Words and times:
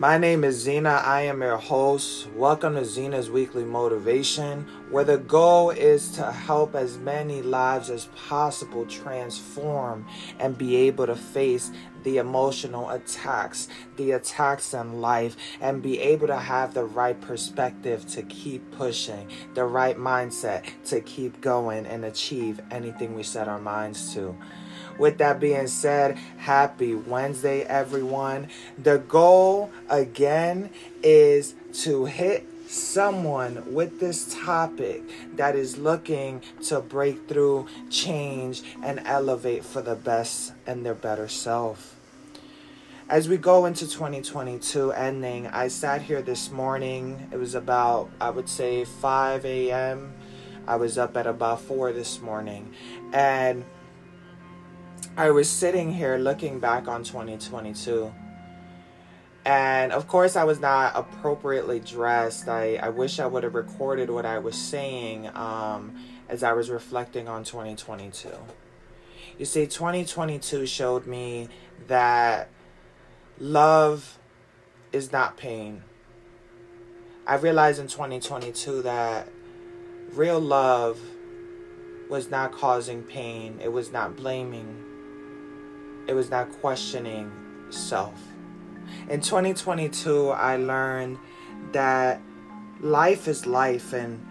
My 0.00 0.16
name 0.16 0.44
is 0.44 0.56
Zena. 0.56 1.02
I 1.04 1.20
am 1.24 1.42
your 1.42 1.58
host. 1.58 2.30
Welcome 2.34 2.76
to 2.76 2.86
Zena's 2.86 3.30
Weekly 3.30 3.64
Motivation, 3.64 4.66
where 4.88 5.04
the 5.04 5.18
goal 5.18 5.68
is 5.68 6.10
to 6.12 6.32
help 6.32 6.74
as 6.74 6.96
many 6.96 7.42
lives 7.42 7.90
as 7.90 8.06
possible 8.26 8.86
transform 8.86 10.06
and 10.38 10.56
be 10.56 10.74
able 10.76 11.04
to 11.04 11.14
face 11.14 11.70
the 12.02 12.18
emotional 12.18 12.90
attacks, 12.90 13.68
the 13.96 14.12
attacks 14.12 14.74
in 14.74 15.00
life, 15.00 15.36
and 15.60 15.82
be 15.82 15.98
able 16.00 16.26
to 16.26 16.38
have 16.38 16.74
the 16.74 16.84
right 16.84 17.20
perspective 17.20 18.06
to 18.08 18.22
keep 18.22 18.70
pushing, 18.72 19.28
the 19.54 19.64
right 19.64 19.96
mindset 19.96 20.64
to 20.86 21.00
keep 21.00 21.40
going 21.40 21.86
and 21.86 22.04
achieve 22.04 22.60
anything 22.70 23.14
we 23.14 23.22
set 23.22 23.48
our 23.48 23.60
minds 23.60 24.14
to. 24.14 24.36
With 24.98 25.18
that 25.18 25.40
being 25.40 25.66
said, 25.66 26.18
happy 26.36 26.94
Wednesday, 26.94 27.62
everyone. 27.62 28.48
The 28.76 28.98
goal 28.98 29.70
again 29.88 30.68
is 31.02 31.54
to 31.84 32.04
hit 32.04 32.46
someone 32.70 33.74
with 33.74 33.98
this 33.98 34.32
topic 34.44 35.02
that 35.34 35.56
is 35.56 35.76
looking 35.76 36.40
to 36.62 36.80
break 36.80 37.28
through, 37.28 37.66
change, 37.90 38.62
and 38.82 39.00
elevate 39.04 39.64
for 39.64 39.82
the 39.82 39.96
best 39.96 40.52
and 40.66 40.86
their 40.86 40.94
better 40.94 41.26
self. 41.26 41.96
As 43.08 43.28
we 43.28 43.36
go 43.38 43.66
into 43.66 43.88
2022 43.88 44.92
ending, 44.92 45.48
I 45.48 45.66
sat 45.66 46.00
here 46.00 46.22
this 46.22 46.52
morning. 46.52 47.28
It 47.32 47.38
was 47.38 47.56
about, 47.56 48.08
I 48.20 48.30
would 48.30 48.48
say, 48.48 48.84
5 48.84 49.44
a.m. 49.44 50.14
I 50.68 50.76
was 50.76 50.96
up 50.96 51.16
at 51.16 51.26
about 51.26 51.60
4 51.62 51.92
this 51.92 52.20
morning. 52.20 52.72
And 53.12 53.64
I 55.16 55.30
was 55.30 55.50
sitting 55.50 55.92
here 55.92 56.18
looking 56.18 56.60
back 56.60 56.86
on 56.86 57.02
2022. 57.02 58.14
And 59.44 59.92
of 59.92 60.06
course, 60.06 60.36
I 60.36 60.44
was 60.44 60.60
not 60.60 60.92
appropriately 60.94 61.80
dressed. 61.80 62.48
I, 62.48 62.76
I 62.76 62.90
wish 62.90 63.18
I 63.18 63.26
would 63.26 63.42
have 63.42 63.54
recorded 63.54 64.10
what 64.10 64.26
I 64.26 64.38
was 64.38 64.56
saying 64.56 65.28
um, 65.34 65.96
as 66.28 66.42
I 66.42 66.52
was 66.52 66.68
reflecting 66.68 67.26
on 67.28 67.44
2022. 67.44 68.28
You 69.38 69.46
see, 69.46 69.66
2022 69.66 70.66
showed 70.66 71.06
me 71.06 71.48
that 71.86 72.48
love 73.38 74.18
is 74.92 75.10
not 75.10 75.38
pain. 75.38 75.82
I 77.26 77.36
realized 77.36 77.80
in 77.80 77.86
2022 77.86 78.82
that 78.82 79.28
real 80.12 80.40
love 80.40 81.00
was 82.10 82.28
not 82.28 82.52
causing 82.52 83.02
pain, 83.04 83.60
it 83.62 83.72
was 83.72 83.92
not 83.92 84.16
blaming, 84.16 84.84
it 86.08 86.12
was 86.12 86.28
not 86.28 86.50
questioning 86.60 87.30
self. 87.70 88.29
In 89.08 89.20
2022, 89.20 90.30
I 90.30 90.56
learned 90.56 91.18
that 91.72 92.20
life 92.80 93.28
is 93.28 93.46
life 93.46 93.92
and 93.92 94.26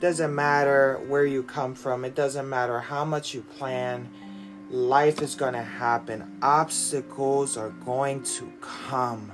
doesn't 0.00 0.34
matter 0.34 1.00
where 1.08 1.26
you 1.26 1.42
come 1.42 1.74
from, 1.74 2.04
it 2.04 2.14
doesn't 2.14 2.48
matter 2.48 2.80
how 2.80 3.04
much 3.04 3.34
you 3.34 3.42
plan, 3.42 4.08
life 4.70 5.20
is 5.20 5.34
going 5.34 5.52
to 5.52 5.62
happen. 5.62 6.38
Obstacles 6.42 7.56
are 7.56 7.70
going 7.70 8.22
to 8.22 8.52
come. 8.60 9.32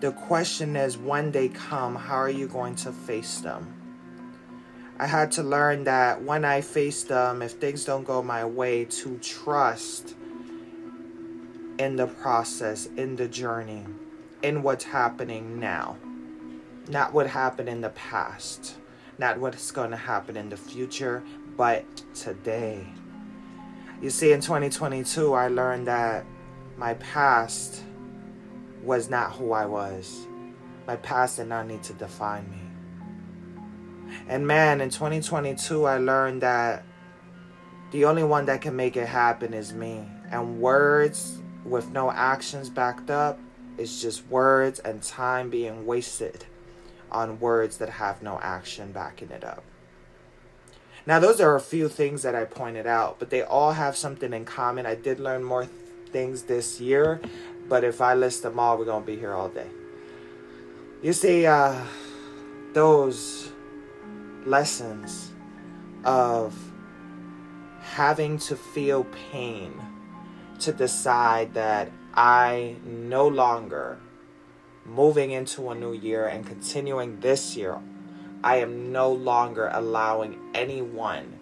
The 0.00 0.12
question 0.12 0.76
is 0.76 0.96
when 0.96 1.32
they 1.32 1.48
come, 1.48 1.96
how 1.96 2.16
are 2.16 2.30
you 2.30 2.46
going 2.46 2.76
to 2.76 2.92
face 2.92 3.40
them? 3.40 3.74
I 4.98 5.06
had 5.06 5.32
to 5.32 5.42
learn 5.42 5.84
that 5.84 6.22
when 6.22 6.44
I 6.44 6.60
face 6.60 7.04
them, 7.04 7.42
if 7.42 7.52
things 7.52 7.84
don't 7.84 8.04
go 8.04 8.22
my 8.22 8.44
way, 8.44 8.84
to 8.84 9.18
trust 9.18 10.14
in 11.78 11.96
the 11.96 12.06
process, 12.06 12.86
in 12.96 13.16
the 13.16 13.28
journey, 13.28 13.86
in 14.42 14.62
what's 14.62 14.84
happening 14.84 15.58
now. 15.58 15.96
Not 16.88 17.12
what 17.12 17.26
happened 17.26 17.68
in 17.68 17.80
the 17.80 17.90
past, 17.90 18.76
not 19.18 19.38
what's 19.38 19.70
going 19.70 19.90
to 19.90 19.96
happen 19.96 20.36
in 20.36 20.48
the 20.48 20.56
future, 20.56 21.22
but 21.56 21.84
today. 22.14 22.86
You 24.00 24.10
see, 24.10 24.32
in 24.32 24.40
2022, 24.40 25.32
I 25.34 25.48
learned 25.48 25.86
that 25.86 26.24
my 26.76 26.94
past 26.94 27.82
was 28.82 29.10
not 29.10 29.32
who 29.32 29.52
I 29.52 29.66
was. 29.66 30.26
My 30.86 30.96
past 30.96 31.36
did 31.36 31.48
not 31.48 31.66
need 31.66 31.82
to 31.84 31.92
define 31.92 32.48
me. 32.50 34.14
And 34.28 34.46
man, 34.46 34.80
in 34.80 34.90
2022, 34.90 35.84
I 35.84 35.98
learned 35.98 36.42
that 36.42 36.84
the 37.90 38.04
only 38.04 38.24
one 38.24 38.46
that 38.46 38.62
can 38.62 38.76
make 38.76 38.96
it 38.96 39.06
happen 39.06 39.52
is 39.52 39.72
me. 39.72 40.06
And 40.30 40.60
words 40.60 41.42
with 41.68 41.90
no 41.90 42.10
actions 42.10 42.70
backed 42.70 43.10
up 43.10 43.38
is 43.76 44.02
just 44.02 44.26
words 44.28 44.78
and 44.80 45.02
time 45.02 45.50
being 45.50 45.86
wasted 45.86 46.44
on 47.10 47.40
words 47.40 47.78
that 47.78 47.88
have 47.88 48.22
no 48.22 48.38
action 48.42 48.92
backing 48.92 49.30
it 49.30 49.44
up. 49.44 49.62
Now, 51.06 51.18
those 51.20 51.40
are 51.40 51.54
a 51.54 51.60
few 51.60 51.88
things 51.88 52.22
that 52.22 52.34
I 52.34 52.44
pointed 52.44 52.86
out, 52.86 53.18
but 53.18 53.30
they 53.30 53.42
all 53.42 53.72
have 53.72 53.96
something 53.96 54.32
in 54.32 54.44
common. 54.44 54.84
I 54.84 54.94
did 54.94 55.20
learn 55.20 55.42
more 55.42 55.64
th- 55.64 55.72
things 56.10 56.42
this 56.42 56.80
year, 56.80 57.20
but 57.68 57.82
if 57.82 58.00
I 58.02 58.14
list 58.14 58.42
them 58.42 58.58
all, 58.58 58.76
we're 58.76 58.84
going 58.84 59.04
to 59.04 59.06
be 59.06 59.16
here 59.16 59.32
all 59.32 59.48
day. 59.48 59.68
You 61.02 61.14
see, 61.14 61.46
uh, 61.46 61.80
those 62.74 63.50
lessons 64.44 65.30
of 66.04 66.54
having 67.80 68.38
to 68.38 68.56
feel 68.56 69.04
pain 69.32 69.72
to 70.60 70.72
decide 70.72 71.54
that 71.54 71.90
I 72.14 72.76
no 72.84 73.28
longer, 73.28 73.98
moving 74.84 75.30
into 75.30 75.70
a 75.70 75.74
new 75.74 75.92
year 75.92 76.26
and 76.26 76.46
continuing 76.46 77.20
this 77.20 77.56
year, 77.56 77.78
I 78.42 78.56
am 78.56 78.92
no 78.92 79.12
longer 79.12 79.70
allowing 79.72 80.38
anyone 80.54 81.38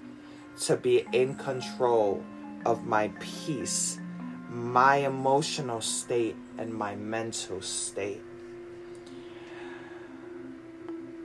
to 0.63 0.77
be 0.77 1.07
in 1.13 1.35
control 1.35 2.23
of 2.65 2.87
my 2.87 3.09
peace, 3.21 3.99
my 4.49 4.97
emotional 4.97 5.81
state, 5.81 6.37
and 6.59 6.73
my 6.73 6.97
mental 6.97 7.61
state. 7.61 8.23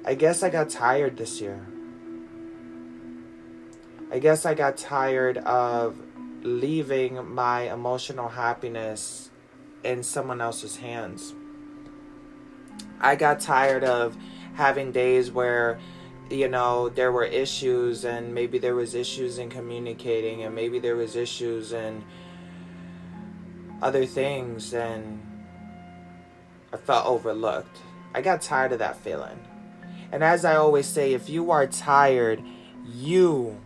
I 0.03 0.15
guess 0.15 0.43
I 0.43 0.49
got 0.49 0.69
tired 0.69 1.17
this 1.17 1.39
year. 1.39 1.65
I 4.11 4.19
guess 4.19 4.45
I 4.45 4.53
got 4.53 4.75
tired 4.75 5.37
of 5.37 5.95
leaving 6.43 7.33
my 7.33 7.71
emotional 7.71 8.29
happiness 8.29 9.29
in 9.83 10.03
someone 10.03 10.41
else's 10.41 10.77
hands. 10.77 11.33
I 12.99 13.15
got 13.15 13.39
tired 13.39 13.83
of 13.83 14.15
having 14.53 14.91
days 14.91 15.31
where 15.31 15.79
you 16.29 16.47
know 16.47 16.89
there 16.89 17.11
were 17.11 17.25
issues 17.25 18.05
and 18.05 18.33
maybe 18.33 18.57
there 18.57 18.75
was 18.75 18.95
issues 18.95 19.37
in 19.37 19.49
communicating 19.49 20.43
and 20.43 20.55
maybe 20.55 20.79
there 20.79 20.95
was 20.95 21.15
issues 21.15 21.73
in 21.73 22.03
other 23.81 24.05
things 24.05 24.73
and 24.73 25.19
I 26.71 26.77
felt 26.77 27.05
overlooked. 27.05 27.77
I 28.13 28.21
got 28.21 28.41
tired 28.41 28.71
of 28.71 28.79
that 28.79 28.97
feeling. 28.97 29.39
And 30.11 30.23
as 30.23 30.45
I 30.45 30.55
always 30.55 30.85
say, 30.85 31.13
if 31.13 31.29
you 31.29 31.51
are 31.51 31.67
tired, 31.67 32.43
you 32.85 33.59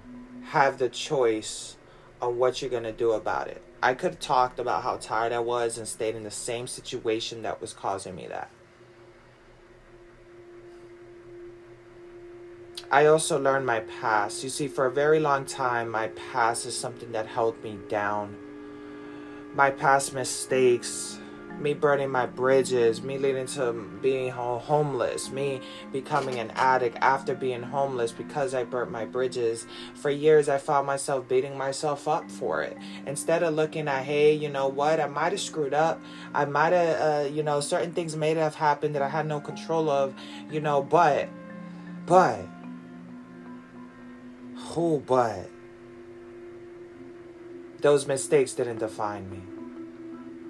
have 0.45 0.77
the 0.77 0.89
choice 0.89 1.75
on 2.21 2.37
what 2.37 2.61
you're 2.61 2.71
going 2.71 2.83
to 2.83 2.91
do 2.91 3.11
about 3.11 3.47
it. 3.47 3.61
I 3.83 3.93
could 3.93 4.11
have 4.11 4.19
talked 4.19 4.59
about 4.59 4.83
how 4.83 4.97
tired 4.97 5.31
I 5.31 5.39
was 5.39 5.77
and 5.77 5.87
stayed 5.87 6.15
in 6.15 6.23
the 6.23 6.31
same 6.31 6.67
situation 6.67 7.43
that 7.43 7.61
was 7.61 7.73
causing 7.73 8.15
me 8.15 8.27
that. 8.27 8.49
I 12.91 13.07
also 13.07 13.39
learned 13.39 13.65
my 13.65 13.81
past. 13.81 14.43
You 14.43 14.49
see, 14.49 14.67
for 14.67 14.85
a 14.85 14.91
very 14.91 15.19
long 15.19 15.45
time, 15.45 15.89
my 15.89 16.07
past 16.31 16.65
is 16.65 16.77
something 16.77 17.11
that 17.11 17.27
held 17.27 17.61
me 17.63 17.77
down. 17.89 18.35
My 19.53 19.69
past 19.69 20.13
mistakes, 20.13 21.19
me 21.59 21.73
burning 21.73 22.09
my 22.09 22.25
bridges, 22.25 23.01
me 23.01 23.17
leading 23.17 23.47
to 23.47 23.73
being 24.01 24.29
homeless, 24.29 25.29
me 25.31 25.61
becoming 25.91 26.39
an 26.39 26.51
addict 26.51 26.97
after 27.01 27.33
being 27.33 27.63
homeless 27.63 28.11
because 28.11 28.53
I 28.53 28.63
burnt 28.63 28.91
my 28.91 29.05
bridges. 29.05 29.65
For 29.95 30.09
years, 30.09 30.49
I 30.49 30.57
found 30.57 30.87
myself 30.87 31.27
beating 31.27 31.57
myself 31.57 32.07
up 32.07 32.29
for 32.29 32.61
it. 32.61 32.77
Instead 33.05 33.43
of 33.43 33.53
looking 33.53 33.87
at, 33.87 34.03
hey, 34.03 34.33
you 34.33 34.49
know 34.49 34.67
what, 34.67 34.99
I 34.99 35.07
might 35.07 35.31
have 35.31 35.41
screwed 35.41 35.73
up. 35.73 36.01
I 36.33 36.45
might 36.45 36.73
have, 36.73 37.25
uh, 37.25 37.29
you 37.29 37.43
know, 37.43 37.59
certain 37.59 37.93
things 37.93 38.15
may 38.15 38.33
have 38.35 38.55
happened 38.55 38.95
that 38.95 39.01
I 39.01 39.09
had 39.09 39.25
no 39.25 39.39
control 39.39 39.89
of, 39.89 40.13
you 40.51 40.59
know, 40.59 40.81
but, 40.81 41.29
but, 42.05 42.45
who, 44.55 45.01
but, 45.05 45.49
those 47.79 48.07
mistakes 48.07 48.53
didn't 48.53 48.79
define 48.79 49.29
me 49.29 49.41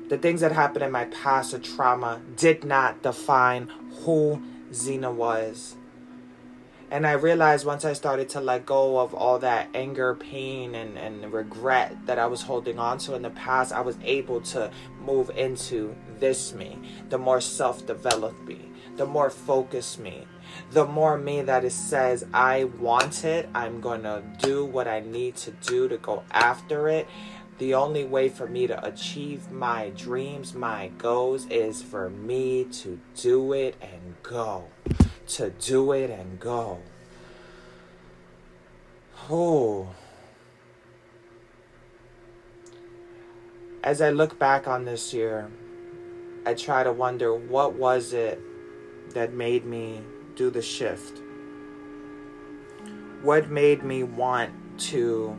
the 0.08 0.18
things 0.18 0.42
that 0.42 0.52
happened 0.52 0.84
in 0.84 0.92
my 0.92 1.06
past 1.06 1.54
or 1.54 1.60
trauma 1.60 2.22
did 2.36 2.64
not 2.64 3.02
define 3.02 3.72
who 4.04 4.42
Zena 4.74 5.12
was. 5.12 5.76
And 6.92 7.08
I 7.08 7.14
realized 7.14 7.66
once 7.66 7.84
I 7.84 7.94
started 7.94 8.30
to 8.30 8.42
let 8.42 8.66
go 8.66 9.00
of 9.00 9.14
all 9.14 9.40
that 9.40 9.70
anger, 9.74 10.14
pain, 10.16 10.76
and, 10.76 10.98
and 10.98 11.34
regret 11.34 12.06
that 12.06 12.20
I 12.20 12.28
was 12.28 12.44
holding 12.44 12.78
on 12.78 13.00
to 13.00 13.16
in 13.16 13.24
the 13.24 13.32
past, 13.32 13.74
I 13.74 13.82
was 13.82 13.98
able 14.04 14.40
to 14.42 14.72
move 15.02 15.32
into 15.32 15.96
this 16.20 16.54
me, 16.54 16.78
the 17.10 17.18
more 17.18 17.42
self 17.42 17.86
developed 17.88 18.42
me, 18.48 18.70
the 18.98 19.06
more 19.06 19.32
focused 19.32 20.00
me, 20.00 20.28
the 20.72 20.86
more 20.86 21.18
me 21.18 21.42
that 21.42 21.66
it 21.66 21.72
says 21.72 22.26
I 22.34 22.66
want 22.66 23.26
it, 23.26 23.50
I'm 23.54 23.82
to 23.82 24.24
do 24.40 24.64
what 24.66 24.88
I 24.88 25.00
need 25.00 25.36
to 25.38 25.52
do 25.52 25.88
to 25.88 25.98
go 25.98 26.24
after 26.32 26.88
it. 26.88 27.08
The 27.58 27.74
only 27.74 28.04
way 28.04 28.28
for 28.28 28.48
me 28.48 28.68
to 28.68 28.86
achieve 28.86 29.50
my 29.50 29.90
dreams, 29.96 30.54
my 30.54 30.90
goals, 30.98 31.46
is 31.46 31.82
for 31.82 32.10
me 32.10 32.66
to 32.66 33.00
do 33.16 33.54
it 33.54 33.76
and 33.82 34.16
go. 34.24 34.66
To 35.28 35.52
do 35.52 35.94
it 35.94 36.10
and 36.10 36.38
go. 36.38 36.80
Oh. 39.30 39.90
As 43.82 44.02
I 44.02 44.10
look 44.10 44.38
back 44.38 44.68
on 44.68 44.84
this 44.84 45.14
year, 45.14 45.50
I 46.46 46.56
try 46.56 46.84
to 46.84 46.92
wonder 46.92 47.34
what 47.34 47.74
was 47.74 48.12
it 48.12 48.40
that 49.14 49.32
made 49.32 49.66
me 49.66 50.02
do 50.36 50.50
the 50.50 50.62
shift? 50.62 51.22
What 53.22 53.50
made 53.50 53.84
me 53.84 54.04
want 54.04 54.52
to 54.92 55.38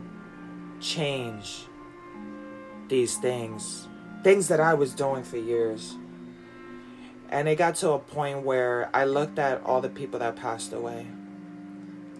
change 0.81 1.67
these 2.88 3.17
things? 3.17 3.88
Things 4.23 4.49
that 4.49 4.61
I 4.61 4.75
was 4.75 4.94
doing 4.94 5.23
for 5.23 5.38
years. 5.38 5.97
And 7.29 7.49
it 7.49 7.56
got 7.56 7.75
to 7.77 7.91
a 7.91 7.99
point 7.99 8.43
where 8.43 8.88
I 8.94 9.05
looked 9.05 9.38
at 9.38 9.62
all 9.65 9.81
the 9.81 9.88
people 9.88 10.21
that 10.21 10.37
passed 10.37 10.73
away 10.73 11.06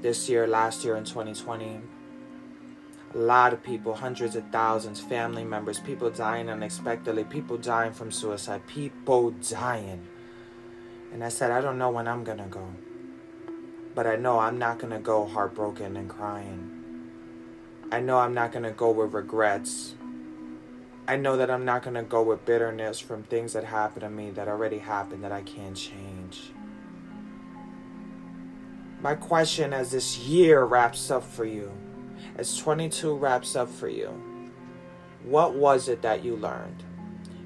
this 0.03 0.29
year, 0.29 0.47
last 0.47 0.85
year, 0.85 0.97
in 0.97 1.05
2020. 1.05 1.81
A 3.15 3.19
lot 3.19 3.53
of 3.53 3.63
people, 3.63 3.95
hundreds 3.95 4.37
of 4.37 4.45
thousands, 4.51 5.01
family 5.01 5.45
members, 5.45 5.79
people 5.79 6.11
dying 6.11 6.51
unexpectedly, 6.51 7.25
people 7.25 7.57
dying 7.57 7.93
from 7.93 8.11
suicide, 8.11 8.67
people 8.67 9.31
dying. 9.31 10.07
And 11.13 11.25
I 11.25 11.29
said, 11.29 11.51
I 11.51 11.61
don't 11.61 11.79
know 11.79 11.91
when 11.91 12.09
I'm 12.09 12.25
going 12.25 12.39
to 12.39 12.45
go. 12.45 12.69
But 13.95 14.07
I 14.07 14.17
know 14.17 14.39
I'm 14.39 14.59
not 14.59 14.79
going 14.79 14.93
to 14.93 14.99
go 14.99 15.25
heartbroken 15.25 15.97
and 15.97 16.11
crying. 16.11 16.77
I 17.91 18.01
know 18.01 18.19
I'm 18.19 18.35
not 18.35 18.53
going 18.53 18.65
to 18.65 18.73
go 18.73 18.91
with 18.91 19.15
regrets. 19.15 19.95
I 21.09 21.17
know 21.17 21.37
that 21.37 21.51
I'm 21.51 21.65
not 21.65 21.83
going 21.83 21.95
to 21.95 22.03
go 22.03 22.23
with 22.23 22.45
bitterness 22.45 22.99
from 22.99 23.23
things 23.23 23.53
that 23.53 23.63
happened 23.63 24.03
to 24.03 24.11
me 24.11 24.31
that 24.33 24.49
already 24.49 24.79
happened 24.79 25.23
that 25.23 25.33
I 25.33 25.43
can't 25.43 25.77
change. 25.77 26.51
My 29.01 29.15
question 29.15 29.73
as 29.73 29.93
this 29.93 30.19
year 30.19 30.65
wraps 30.65 31.11
up 31.11 31.23
for 31.23 31.45
you, 31.45 31.71
as 32.37 32.57
22 32.57 33.15
wraps 33.15 33.55
up 33.55 33.71
for 33.71 33.89
you, 33.89 34.09
what 35.23 35.55
was 35.55 35.89
it 35.89 36.03
that 36.03 36.25
you 36.25 36.35
learned? 36.37 36.83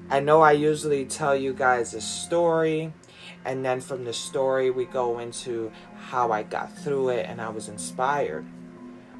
I 0.09 0.19
know 0.19 0.41
I 0.41 0.53
usually 0.53 1.05
tell 1.05 1.35
you 1.35 1.53
guys 1.53 1.93
a 1.93 2.01
story 2.01 2.91
and 3.45 3.65
then 3.65 3.81
from 3.81 4.05
the 4.05 4.13
story, 4.13 4.69
we 4.69 4.85
go 4.85 5.19
into 5.19 5.71
how 5.95 6.31
I 6.31 6.43
got 6.43 6.75
through 6.77 7.09
it 7.09 7.25
and 7.27 7.41
I 7.41 7.49
was 7.49 7.69
inspired. 7.69 8.45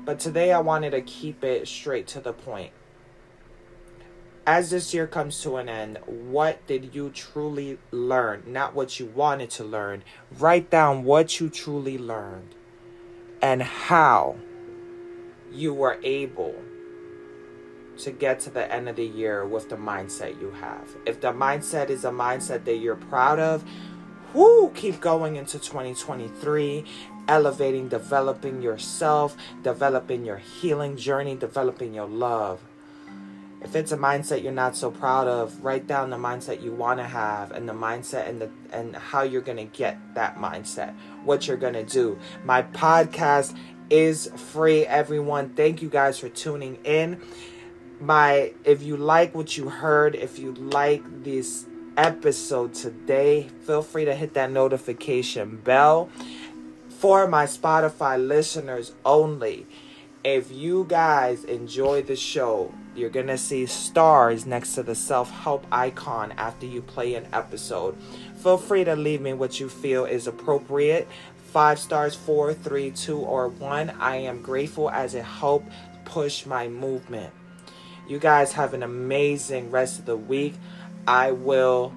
But 0.05 0.19
today, 0.19 0.51
I 0.51 0.59
wanted 0.59 0.91
to 0.91 1.01
keep 1.01 1.43
it 1.43 1.67
straight 1.67 2.07
to 2.07 2.19
the 2.19 2.33
point. 2.33 2.71
As 4.47 4.71
this 4.71 4.91
year 4.91 5.05
comes 5.05 5.39
to 5.43 5.57
an 5.57 5.69
end, 5.69 5.99
what 6.07 6.65
did 6.65 6.95
you 6.95 7.11
truly 7.11 7.77
learn? 7.91 8.41
Not 8.47 8.73
what 8.73 8.99
you 8.99 9.05
wanted 9.05 9.51
to 9.51 9.63
learn. 9.63 10.03
Write 10.39 10.71
down 10.71 11.03
what 11.03 11.39
you 11.39 11.47
truly 11.47 11.99
learned 11.99 12.55
and 13.39 13.61
how 13.61 14.37
you 15.51 15.75
were 15.75 15.99
able 16.01 16.55
to 17.99 18.11
get 18.11 18.39
to 18.39 18.49
the 18.49 18.71
end 18.73 18.89
of 18.89 18.95
the 18.95 19.05
year 19.05 19.45
with 19.45 19.69
the 19.69 19.75
mindset 19.75 20.41
you 20.41 20.49
have. 20.49 20.89
If 21.05 21.21
the 21.21 21.33
mindset 21.33 21.91
is 21.91 22.03
a 22.03 22.09
mindset 22.09 22.65
that 22.65 22.77
you're 22.77 22.95
proud 22.95 23.37
of, 23.37 23.63
whoo, 24.33 24.71
keep 24.73 24.99
going 24.99 25.35
into 25.35 25.59
2023, 25.59 26.83
elevating, 27.27 27.89
developing 27.89 28.63
yourself, 28.63 29.37
developing 29.61 30.25
your 30.25 30.37
healing 30.37 30.97
journey, 30.97 31.35
developing 31.35 31.93
your 31.93 32.07
love. 32.07 32.59
If 33.61 33.75
it's 33.75 33.91
a 33.91 33.97
mindset 33.97 34.41
you're 34.41 34.51
not 34.51 34.75
so 34.75 34.89
proud 34.89 35.27
of, 35.27 35.63
write 35.63 35.85
down 35.85 36.09
the 36.09 36.17
mindset 36.17 36.63
you 36.63 36.71
want 36.71 36.99
to 36.99 37.05
have 37.05 37.51
and 37.51 37.69
the 37.69 37.73
mindset 37.73 38.27
and 38.27 38.41
the 38.41 38.49
and 38.71 38.95
how 38.95 39.21
you're 39.21 39.41
going 39.41 39.57
to 39.57 39.77
get 39.77 39.97
that 40.15 40.37
mindset. 40.37 40.95
What 41.23 41.47
you're 41.47 41.57
going 41.57 41.73
to 41.73 41.83
do. 41.83 42.17
My 42.43 42.63
podcast 42.63 43.55
is 43.89 44.31
free 44.35 44.85
everyone. 44.85 45.49
Thank 45.49 45.81
you 45.81 45.89
guys 45.89 46.17
for 46.17 46.29
tuning 46.29 46.79
in. 46.83 47.21
My 47.99 48.53
if 48.63 48.81
you 48.81 48.97
like 48.97 49.35
what 49.35 49.57
you 49.57 49.69
heard, 49.69 50.15
if 50.15 50.39
you 50.39 50.53
like 50.53 51.23
this 51.23 51.67
episode 51.97 52.73
today, 52.73 53.49
feel 53.65 53.83
free 53.83 54.05
to 54.05 54.15
hit 54.15 54.33
that 54.33 54.49
notification 54.49 55.57
bell 55.57 56.09
for 56.89 57.27
my 57.27 57.45
Spotify 57.45 58.17
listeners 58.27 58.93
only. 59.05 59.67
If 60.23 60.51
you 60.51 60.85
guys 60.87 61.43
enjoy 61.43 62.03
the 62.03 62.15
show, 62.15 62.73
you're 62.95 63.09
gonna 63.09 63.37
see 63.37 63.65
stars 63.65 64.45
next 64.45 64.75
to 64.75 64.83
the 64.83 64.95
self 64.95 65.31
help 65.31 65.65
icon 65.71 66.33
after 66.33 66.65
you 66.65 66.81
play 66.81 67.15
an 67.15 67.27
episode. 67.31 67.95
Feel 68.41 68.57
free 68.57 68.83
to 68.83 68.95
leave 68.95 69.21
me 69.21 69.33
what 69.33 69.59
you 69.59 69.69
feel 69.69 70.05
is 70.05 70.27
appropriate. 70.27 71.07
Five 71.51 71.79
stars, 71.79 72.15
four, 72.15 72.53
three, 72.53 72.91
two, 72.91 73.19
or 73.19 73.47
one. 73.47 73.89
I 73.91 74.17
am 74.17 74.41
grateful 74.41 74.89
as 74.89 75.15
it 75.15 75.23
helped 75.23 75.71
push 76.05 76.45
my 76.45 76.67
movement. 76.67 77.33
You 78.07 78.19
guys 78.19 78.53
have 78.53 78.73
an 78.73 78.83
amazing 78.83 79.71
rest 79.71 79.99
of 79.99 80.05
the 80.05 80.17
week. 80.17 80.55
I 81.07 81.31
will 81.31 81.93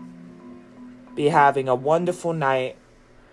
be 1.15 1.29
having 1.29 1.69
a 1.69 1.75
wonderful 1.75 2.33
night 2.33 2.77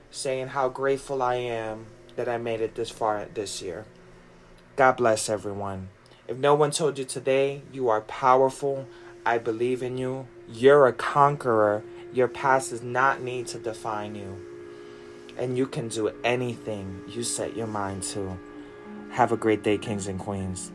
saying 0.09 0.47
how 0.47 0.69
grateful 0.69 1.21
I 1.21 1.35
am 1.35 1.85
that 2.15 2.27
I 2.27 2.37
made 2.37 2.61
it 2.61 2.75
this 2.75 2.89
far 2.89 3.25
this 3.33 3.61
year. 3.61 3.85
God 4.75 4.97
bless 4.97 5.29
everyone. 5.29 5.89
If 6.27 6.37
no 6.37 6.55
one 6.55 6.71
told 6.71 6.97
you 6.97 7.05
today, 7.05 7.61
you 7.73 7.89
are 7.89 8.01
powerful. 8.01 8.87
I 9.25 9.37
believe 9.37 9.83
in 9.83 9.97
you. 9.97 10.27
You're 10.47 10.87
a 10.87 10.93
conqueror. 10.93 11.83
Your 12.13 12.27
past 12.27 12.69
does 12.71 12.81
not 12.81 13.21
need 13.21 13.47
to 13.47 13.59
define 13.59 14.15
you. 14.15 14.37
And 15.37 15.57
you 15.57 15.65
can 15.65 15.87
do 15.87 16.11
anything 16.23 17.01
you 17.07 17.23
set 17.23 17.55
your 17.55 17.67
mind 17.67 18.03
to. 18.03 18.37
Have 19.11 19.31
a 19.31 19.37
great 19.37 19.63
day, 19.63 19.77
kings 19.77 20.07
and 20.07 20.19
queens. 20.19 20.71